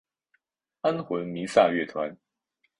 [0.81, 2.17] 安魂弥撒乐团。